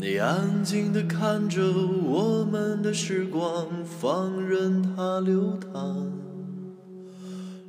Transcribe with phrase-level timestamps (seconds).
[0.00, 6.06] 你安静地看着我们的时光，放任它流淌，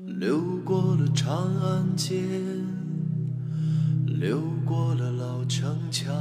[0.06, 2.22] 流过了长安街，
[4.06, 6.16] 流过了老城墙。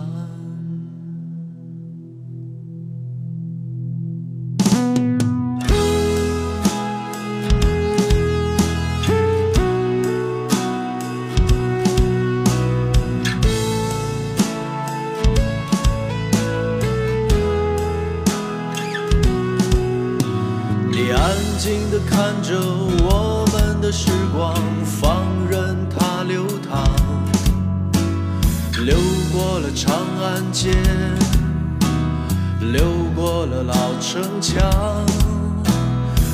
[21.01, 24.53] 你安静地看着我们的时光，
[24.85, 26.85] 放任它流淌，
[28.85, 28.97] 流
[29.33, 30.73] 过了长安街，
[32.73, 32.83] 流
[33.15, 34.61] 过了老城墙。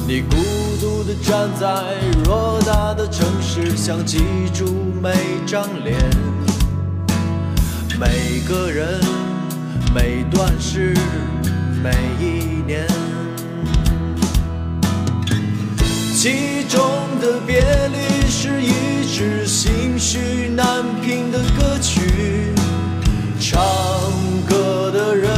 [0.08, 0.34] 你孤
[0.80, 4.64] 独地站在偌大的城市，想记住
[5.02, 5.12] 每
[5.46, 6.00] 张脸，
[8.00, 8.98] 每个人，
[9.94, 10.94] 每段事，
[11.82, 12.93] 每一年。
[16.24, 16.80] 其中
[17.20, 17.60] 的别
[17.92, 17.98] 离
[18.30, 22.00] 是一支心绪难平的歌曲，
[23.38, 23.62] 唱
[24.48, 25.30] 歌的人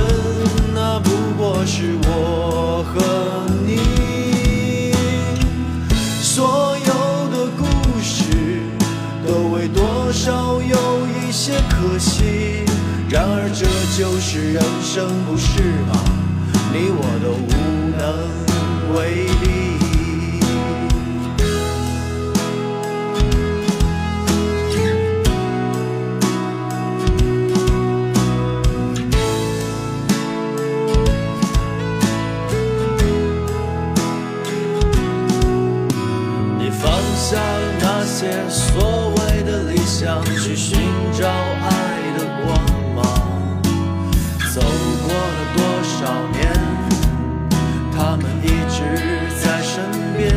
[0.73, 3.03] 那不过是我和
[3.67, 4.93] 你。
[6.23, 6.93] 所有
[7.37, 7.65] 的故
[8.01, 8.23] 事
[9.27, 12.63] 都为多少有一些可惜，
[13.11, 13.67] 然而这
[14.01, 15.49] 就是人生，不是
[15.91, 15.99] 吗？
[16.73, 17.51] 你我都无
[17.99, 19.36] 能为力。
[38.49, 40.79] 所谓的理想，去寻
[41.13, 41.69] 找爱
[42.17, 42.47] 的光
[42.95, 43.05] 芒。
[44.55, 45.99] 走过了多少
[46.33, 46.41] 年，
[47.95, 48.79] 他们一直
[49.39, 49.85] 在身
[50.17, 50.33] 边。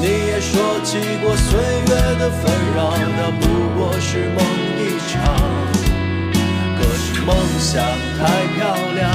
[0.00, 0.50] 你也说
[0.82, 1.48] 起过岁
[1.86, 2.42] 月的纷
[2.74, 2.78] 扰，
[3.16, 3.42] 那不
[3.78, 4.42] 过是梦
[4.76, 5.14] 一场。
[6.80, 7.74] 可是梦想
[8.18, 8.20] 太
[8.56, 8.58] 漂
[8.96, 9.06] 亮，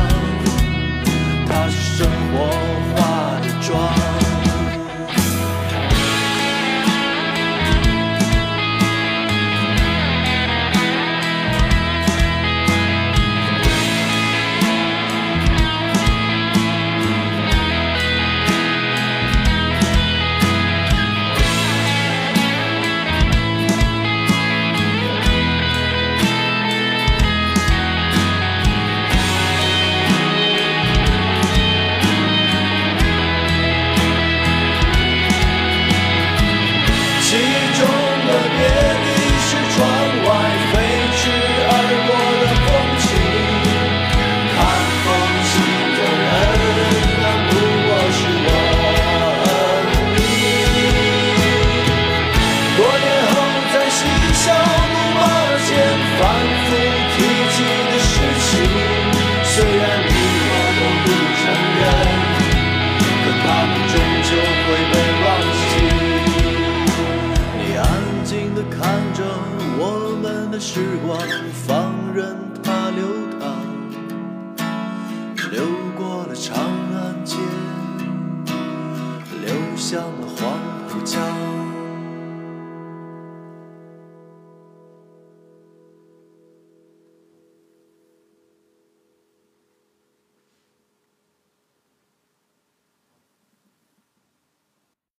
[70.66, 71.20] 时光
[71.68, 72.38] 放任